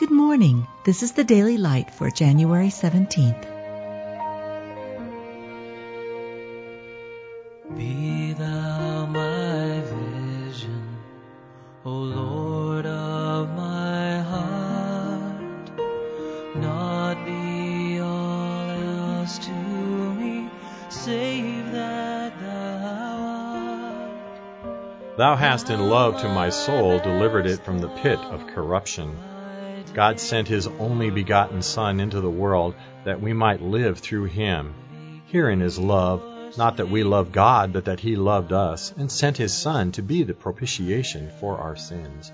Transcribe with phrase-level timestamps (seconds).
[0.00, 0.66] Good morning.
[0.82, 3.42] This is the Daily Light for January 17th.
[7.76, 10.96] Be thou my vision,
[11.84, 15.70] O Lord of my heart.
[16.56, 20.48] Not be all else to me,
[20.88, 22.86] save that thou
[24.64, 25.18] art.
[25.18, 29.14] Thou hast in love to my soul delivered it from the pit of corruption.
[29.92, 34.74] God sent his only begotten Son into the world that we might live through him.
[35.26, 36.22] Herein is love,
[36.56, 40.02] not that we love God, but that he loved us, and sent his Son to
[40.02, 42.32] be the propitiation for our sins.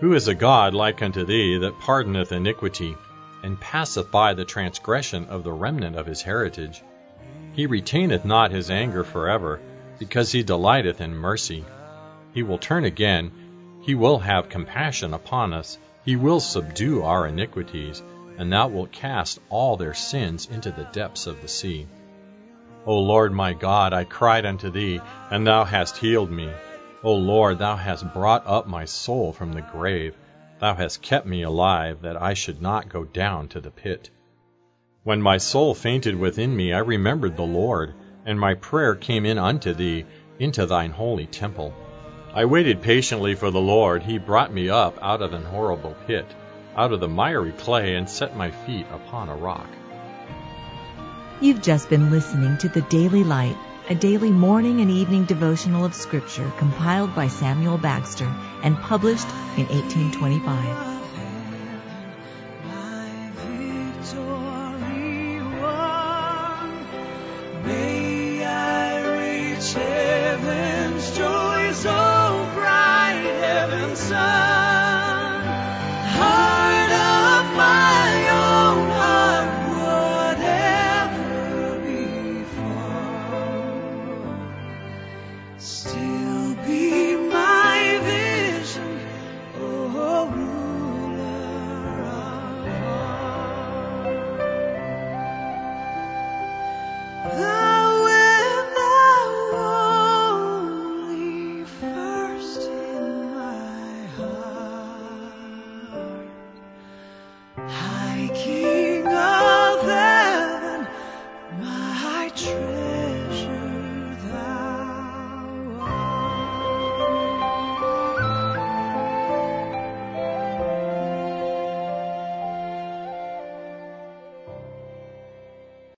[0.00, 2.96] Who is a God like unto thee, that pardoneth iniquity,
[3.44, 6.82] and passeth by the transgression of the remnant of his heritage?
[7.52, 9.60] He retaineth not his anger forever,
[10.00, 11.64] because he delighteth in mercy.
[12.34, 13.30] He will turn again,
[13.82, 18.02] he will have compassion upon us he will subdue our iniquities,
[18.38, 21.86] and thou wilt cast all their sins into the depths of the sea.
[22.86, 26.50] O Lord my God, I cried unto thee, and thou hast healed me.
[27.02, 30.14] O Lord, thou hast brought up my soul from the grave.
[30.58, 34.10] Thou hast kept me alive, that I should not go down to the pit.
[35.04, 39.38] When my soul fainted within me, I remembered the Lord, and my prayer came in
[39.38, 40.04] unto thee,
[40.38, 41.74] into thine holy temple.
[42.32, 44.04] I waited patiently for the Lord.
[44.04, 46.26] He brought me up out of an horrible pit,
[46.76, 49.66] out of the miry clay, and set my feet upon a rock.
[51.40, 53.56] You've just been listening to The Daily Light,
[53.88, 59.66] a daily morning and evening devotional of Scripture compiled by Samuel Bagster and published in
[59.66, 61.00] 1825.
[73.94, 74.49] Still